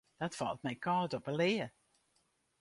Dat 0.19 0.37
falt 0.39 0.63
my 0.65 0.73
kâld 0.85 1.11
op 1.17 1.25
'e 1.29 1.33
lea. 1.39 1.67